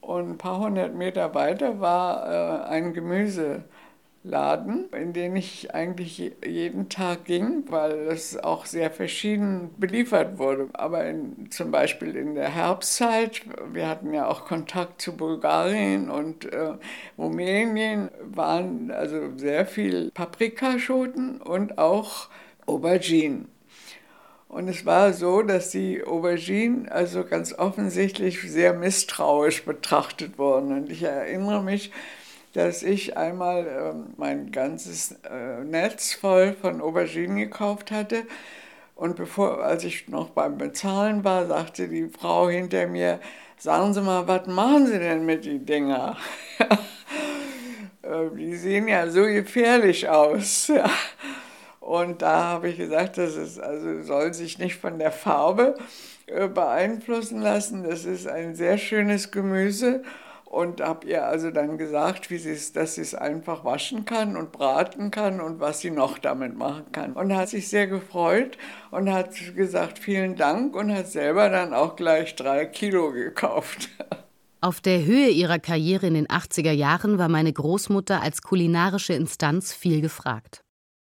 [0.00, 3.64] Und ein paar hundert Meter weiter war äh, ein Gemüse.
[4.22, 10.68] Laden, in den ich eigentlich jeden Tag ging, weil es auch sehr verschieden beliefert wurde.
[10.74, 16.50] Aber in, zum Beispiel in der Herbstzeit, wir hatten ja auch Kontakt zu Bulgarien und
[16.52, 16.74] äh,
[17.18, 22.28] Rumänien, waren also sehr viel Paprikaschoten und auch
[22.66, 23.48] Auberginen.
[24.50, 30.72] Und es war so, dass die Auberginen also ganz offensichtlich sehr misstrauisch betrachtet wurden.
[30.72, 31.92] Und ich erinnere mich,
[32.52, 38.24] dass ich einmal äh, mein ganzes äh, Netz voll von Auberginen gekauft hatte.
[38.96, 43.20] Und bevor, als ich noch beim Bezahlen war, sagte die Frau hinter mir,
[43.56, 46.16] sagen Sie mal, was machen Sie denn mit den Dinger?
[48.02, 50.72] Äh, die sehen ja so gefährlich aus.
[51.80, 55.76] Und da habe ich gesagt, das ist, also soll sich nicht von der Farbe
[56.26, 57.82] äh, beeinflussen lassen.
[57.82, 60.02] Das ist ein sehr schönes Gemüse
[60.44, 64.50] und habe ihr also dann gesagt, wie sie's, dass sie es einfach waschen kann und
[64.50, 67.12] braten kann und was sie noch damit machen kann.
[67.12, 68.58] Und hat sich sehr gefreut
[68.90, 73.88] und hat gesagt, vielen Dank und hat selber dann auch gleich drei Kilo gekauft.
[74.60, 79.72] Auf der Höhe ihrer Karriere in den 80er Jahren war meine Großmutter als kulinarische Instanz
[79.72, 80.62] viel gefragt.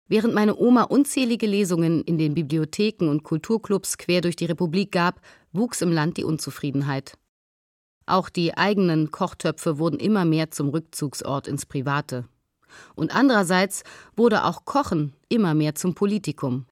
[0.07, 5.21] Während meine Oma unzählige Lesungen in den Bibliotheken und Kulturclubs quer durch die Republik gab,
[5.53, 7.17] wuchs im Land die Unzufriedenheit.
[8.07, 12.29] Auch die eigenen Kochtöpfe wurden immer mehr zum Rückzugsort ins Private.
[12.95, 13.83] Und andererseits
[14.15, 16.67] wurde auch Kochen immer mehr zum Politikum.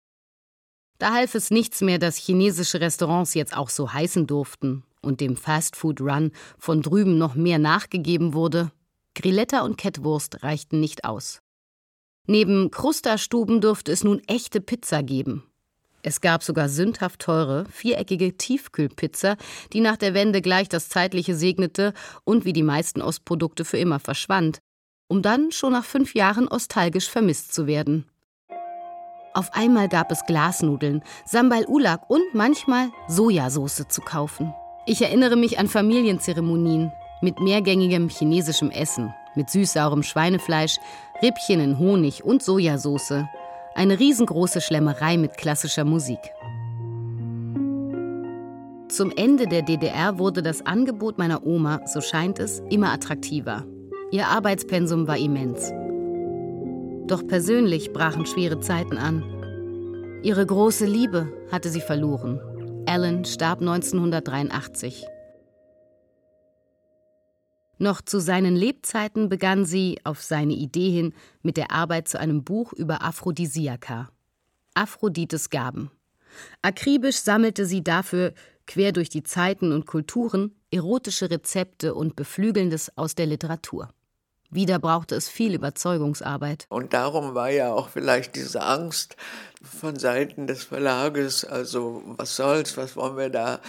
[0.98, 5.36] Da half es nichts mehr, dass chinesische Restaurants jetzt auch so heißen durften und dem
[5.36, 8.70] Fastfood-Run von drüben noch mehr nachgegeben wurde.
[9.14, 11.41] Grilletta und Kettwurst reichten nicht aus.
[12.26, 15.42] Neben Krusterstuben durfte es nun echte Pizza geben.
[16.04, 19.36] Es gab sogar sündhaft teure, viereckige Tiefkühlpizza,
[19.72, 21.92] die nach der Wende gleich das Zeitliche segnete
[22.24, 24.58] und wie die meisten Ostprodukte für immer verschwand,
[25.08, 28.06] um dann schon nach fünf Jahren nostalgisch vermisst zu werden.
[29.34, 34.52] Auf einmal gab es Glasnudeln, Sambal Ulak und manchmal Sojasauce zu kaufen.
[34.86, 40.78] Ich erinnere mich an Familienzeremonien mit mehrgängigem chinesischem Essen, mit süßsaurem Schweinefleisch,
[41.22, 43.24] Rippchen in Honig und Sojasauce.
[43.76, 46.18] Eine riesengroße Schlemmerei mit klassischer Musik.
[48.88, 53.64] Zum Ende der DDR wurde das Angebot meiner Oma, so scheint es, immer attraktiver.
[54.10, 55.72] Ihr Arbeitspensum war immens.
[57.06, 59.22] Doch persönlich brachen schwere Zeiten an.
[60.24, 62.40] Ihre große Liebe hatte sie verloren.
[62.86, 65.06] Alan starb 1983.
[67.82, 72.44] Noch zu seinen Lebzeiten begann sie, auf seine Idee hin, mit der Arbeit zu einem
[72.44, 74.08] Buch über Aphrodisiaka.
[74.74, 75.90] Aphrodites Gaben.
[76.62, 78.34] Akribisch sammelte sie dafür,
[78.68, 83.88] quer durch die Zeiten und Kulturen, erotische Rezepte und Beflügelndes aus der Literatur.
[84.48, 86.66] Wieder brauchte es viel Überzeugungsarbeit.
[86.68, 89.16] Und darum war ja auch vielleicht diese Angst
[89.60, 93.60] von Seiten des Verlages, also was soll's, was wollen wir da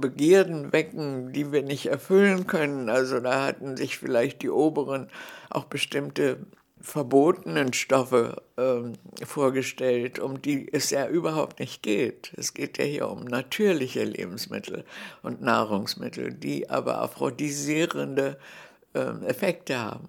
[0.00, 2.88] Begierden wecken, die wir nicht erfüllen können.
[2.88, 5.08] Also da hatten sich vielleicht die Oberen
[5.50, 6.38] auch bestimmte
[6.80, 12.32] verbotenen Stoffe äh, vorgestellt, um die es ja überhaupt nicht geht.
[12.36, 14.84] Es geht ja hier um natürliche Lebensmittel
[15.22, 18.38] und Nahrungsmittel, die aber aphrodisierende
[18.94, 20.08] äh, Effekte haben.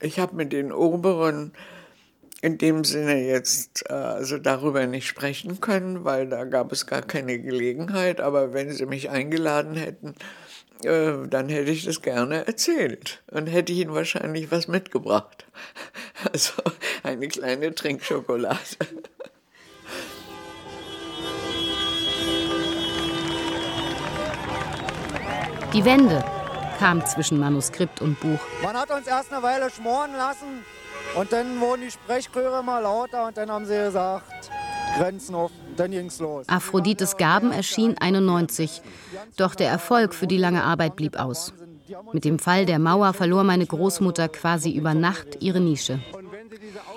[0.00, 1.52] Ich habe mit den Oberen
[2.44, 7.00] in dem Sinne jetzt äh, also darüber nicht sprechen können, weil da gab es gar
[7.00, 8.20] keine Gelegenheit.
[8.20, 10.14] Aber wenn Sie mich eingeladen hätten,
[10.82, 15.46] äh, dann hätte ich das gerne erzählt und hätte ich Ihnen wahrscheinlich was mitgebracht.
[16.32, 16.52] Also
[17.02, 18.58] eine kleine Trinkschokolade.
[25.74, 26.24] Die Wende
[26.78, 28.40] kam zwischen Manuskript und Buch.
[28.62, 30.64] Man hat uns erst eine Weile schmoren lassen
[31.16, 34.50] und dann wurden die Sprechchöre mal lauter und dann haben sie gesagt,
[34.96, 36.48] Grenzen auf, dann ging's los.
[36.48, 38.82] Aphrodites Gaben erschien 91,
[39.36, 41.52] doch der Erfolg für die lange Arbeit blieb aus.
[42.12, 46.00] Mit dem Fall der Mauer verlor meine Großmutter quasi über Nacht ihre Nische.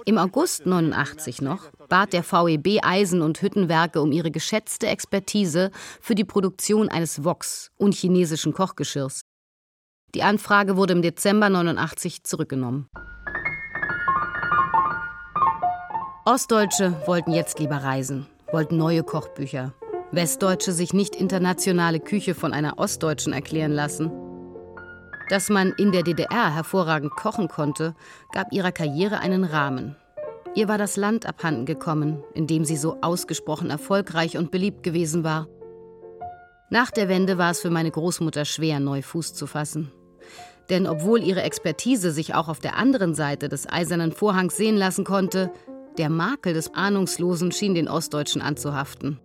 [0.06, 6.16] Im August 89 noch bat der VEB Eisen- und Hüttenwerke um ihre geschätzte Expertise für
[6.16, 9.22] die Produktion eines Woks und chinesischen Kochgeschirrs.
[10.16, 12.88] Die Anfrage wurde im Dezember 89 zurückgenommen.
[16.28, 19.72] Ostdeutsche wollten jetzt lieber reisen, wollten neue Kochbücher.
[20.12, 24.12] Westdeutsche sich nicht internationale Küche von einer Ostdeutschen erklären lassen.
[25.30, 27.96] Dass man in der DDR hervorragend kochen konnte,
[28.34, 29.96] gab ihrer Karriere einen Rahmen.
[30.54, 35.24] Ihr war das Land abhanden gekommen, in dem sie so ausgesprochen erfolgreich und beliebt gewesen
[35.24, 35.48] war.
[36.70, 39.94] Nach der Wende war es für meine Großmutter schwer, neu Fuß zu fassen.
[40.70, 45.06] Denn obwohl ihre Expertise sich auch auf der anderen Seite des eisernen Vorhangs sehen lassen
[45.06, 45.54] konnte,
[45.98, 49.20] der Makel des Ahnungslosen schien den Ostdeutschen anzuhaften.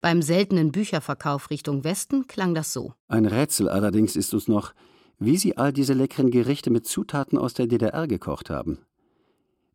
[0.00, 2.94] Beim seltenen Bücherverkauf Richtung Westen klang das so.
[3.08, 4.72] Ein Rätsel allerdings ist uns noch,
[5.18, 8.78] wie Sie all diese leckeren Gerichte mit Zutaten aus der DDR gekocht haben.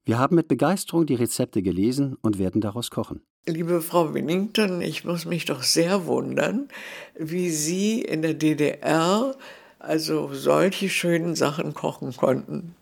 [0.03, 3.21] Wir haben mit Begeisterung die Rezepte gelesen und werden daraus kochen.
[3.45, 6.67] Liebe Frau Winnington, ich muss mich doch sehr wundern,
[7.17, 9.36] wie Sie in der DDR
[9.80, 12.75] also solche schönen Sachen kochen konnten,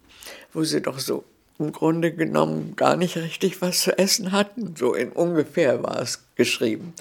[0.53, 1.23] wo Sie doch so
[1.59, 4.75] im Grunde genommen gar nicht richtig was zu essen hatten.
[4.75, 6.93] So in ungefähr war es geschrieben.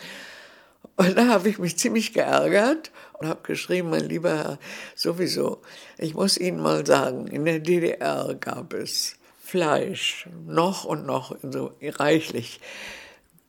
[0.96, 4.58] Und da habe ich mich ziemlich geärgert und habe geschrieben, mein lieber Herr,
[4.94, 5.60] sowieso,
[5.98, 11.72] ich muss Ihnen mal sagen, in der DDR gab es Fleisch, noch und noch so
[11.82, 12.60] reichlich,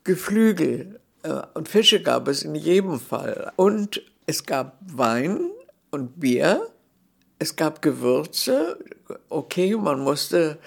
[0.04, 3.52] Geflügel äh, und Fische gab es in jedem Fall.
[3.56, 5.52] Und es gab Wein
[5.92, 6.68] und Bier,
[7.38, 8.80] es gab Gewürze,
[9.30, 10.58] okay, man musste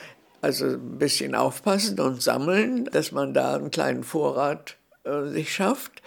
[0.40, 6.02] also ein bisschen aufpassen und sammeln, dass man da einen kleinen Vorrat äh, sich schafft.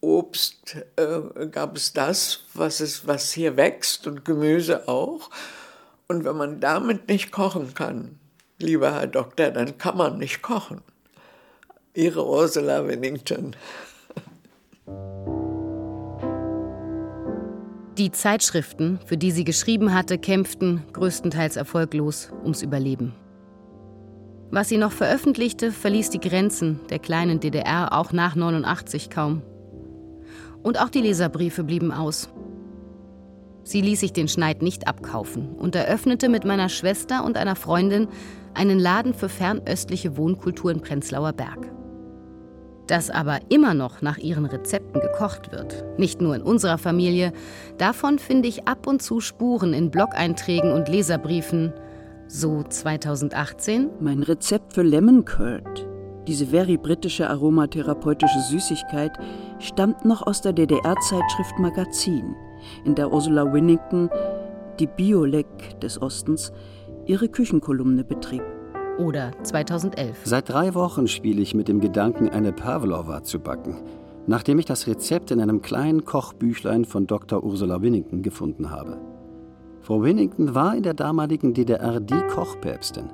[0.00, 5.30] Obst äh, gab es das, was, es, was hier wächst und Gemüse auch.
[6.06, 8.18] Und wenn man damit nicht kochen kann,
[8.58, 10.82] lieber Herr Doktor, dann kann man nicht kochen.
[11.94, 13.56] Ihre Ursula Winnington.
[17.98, 23.14] Die Zeitschriften, für die sie geschrieben hatte, kämpften, größtenteils erfolglos, ums Überleben.
[24.50, 29.40] Was sie noch veröffentlichte, verließ die Grenzen der kleinen DDR auch nach 89 kaum.
[30.62, 32.28] Und auch die Leserbriefe blieben aus.
[33.64, 38.08] Sie ließ sich den Schneid nicht abkaufen und eröffnete mit meiner Schwester und einer Freundin
[38.52, 41.72] einen Laden für fernöstliche Wohnkultur in Prenzlauer Berg.
[42.86, 47.32] Dass aber immer noch nach ihren Rezepten gekocht wird, nicht nur in unserer Familie,
[47.78, 51.72] davon finde ich ab und zu Spuren in Blog-Einträgen und Leserbriefen.
[52.28, 53.90] So 2018.
[54.00, 55.86] Mein Rezept für Lemon Curd,
[56.28, 59.12] diese very britische aromatherapeutische Süßigkeit,
[59.58, 62.36] stammt noch aus der DDR-Zeitschrift Magazin,
[62.84, 64.10] in der Ursula Winnington,
[64.78, 66.52] die Biolek des Ostens,
[67.06, 68.42] ihre Küchenkolumne betrieb
[68.98, 70.18] oder 2011.
[70.24, 73.76] Seit drei Wochen spiele ich mit dem Gedanken, eine Pavlova zu backen,
[74.26, 77.42] nachdem ich das Rezept in einem kleinen Kochbüchlein von Dr.
[77.44, 78.98] Ursula Winnington gefunden habe.
[79.80, 83.10] Frau Winnington war in der damaligen DDR die Kochpäpstin.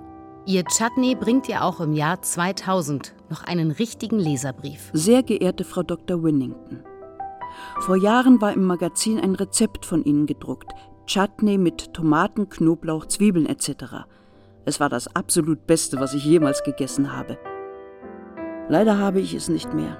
[0.47, 4.91] Ihr Chutney bringt ihr auch im Jahr 2000 noch einen richtigen Leserbrief.
[4.93, 6.23] Sehr geehrte Frau Dr.
[6.23, 6.81] Winnington,
[7.81, 10.71] vor Jahren war im Magazin ein Rezept von Ihnen gedruckt.
[11.07, 14.07] Chutney mit Tomaten, Knoblauch, Zwiebeln etc.
[14.65, 17.39] Es war das absolut Beste, was ich jemals gegessen habe.
[18.69, 19.99] Leider habe ich es nicht mehr.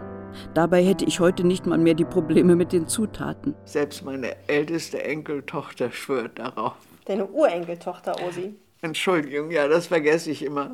[0.55, 3.55] Dabei hätte ich heute nicht mal mehr die Probleme mit den Zutaten.
[3.65, 6.75] Selbst meine älteste Enkeltochter schwört darauf.
[7.05, 8.55] Deine Urenkeltochter, Osi.
[8.81, 10.71] Entschuldigung, ja, das vergesse ich immer.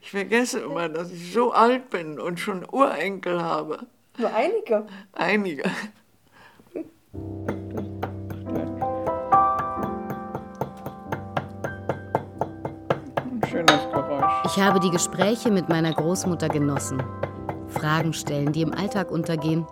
[0.00, 3.86] Ich vergesse immer, dass ich so alt bin und schon Urenkel habe.
[4.18, 4.86] Nur einige?
[5.12, 5.64] Einige.
[13.58, 14.24] schönes Geräusch.
[14.44, 17.02] Ich habe die Gespräche mit meiner Großmutter genossen.
[17.68, 19.66] Fragen stellen, die im Alltag untergehen.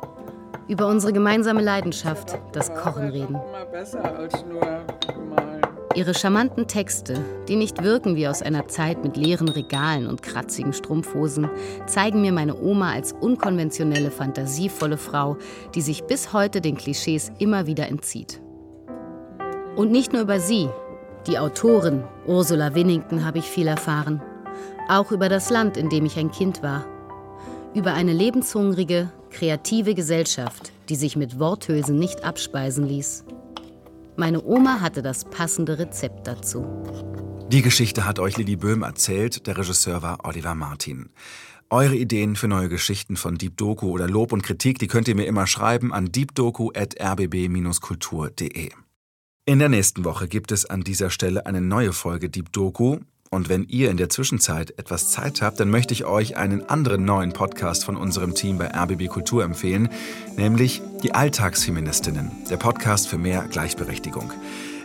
[0.68, 3.38] Über unsere gemeinsame Leidenschaft, das Kochen reden.
[5.94, 10.74] Ihre charmanten Texte, die nicht wirken wie aus einer Zeit mit leeren Regalen und kratzigen
[10.74, 11.48] Strumpfhosen,
[11.86, 15.38] zeigen mir meine Oma als unkonventionelle, fantasievolle Frau,
[15.74, 18.42] die sich bis heute den Klischees immer wieder entzieht.
[19.76, 20.68] Und nicht nur über sie,
[21.26, 24.20] die Autorin Ursula Winnington habe ich viel erfahren.
[24.88, 26.86] Auch über das Land, in dem ich ein Kind war.
[27.74, 33.24] Über eine lebenshungrige, kreative Gesellschaft, die sich mit Worthülsen nicht abspeisen ließ.
[34.16, 36.66] Meine Oma hatte das passende Rezept dazu.
[37.48, 41.10] Die Geschichte hat euch Lili Böhm erzählt, der Regisseur war Oliver Martin.
[41.68, 45.16] Eure Ideen für neue Geschichten von Deep Doku oder Lob und Kritik, die könnt ihr
[45.16, 48.70] mir immer schreiben an deepdoku.rbb-kultur.de.
[49.48, 52.98] In der nächsten Woche gibt es an dieser Stelle eine neue Folge Deep Doku.
[53.30, 57.04] Und wenn ihr in der Zwischenzeit etwas Zeit habt, dann möchte ich euch einen anderen
[57.04, 59.88] neuen Podcast von unserem Team bei RBB Kultur empfehlen,
[60.36, 64.32] nämlich die Alltagsfeministinnen, der Podcast für mehr Gleichberechtigung.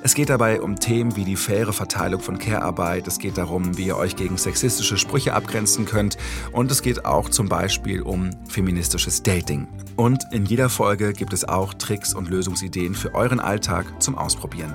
[0.03, 3.85] Es geht dabei um Themen wie die faire Verteilung von Care-Arbeit, es geht darum, wie
[3.85, 6.17] ihr euch gegen sexistische Sprüche abgrenzen könnt
[6.51, 9.67] und es geht auch zum Beispiel um feministisches Dating.
[9.97, 14.73] Und in jeder Folge gibt es auch Tricks und Lösungsideen für euren Alltag zum Ausprobieren.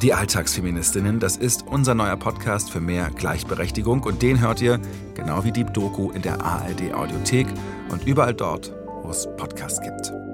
[0.00, 4.80] Die Alltagsfeministinnen, das ist unser neuer Podcast für mehr Gleichberechtigung und den hört ihr,
[5.14, 7.46] genau wie Deep Doku, in der ARD Audiothek
[7.90, 10.25] und überall dort, wo es Podcasts gibt.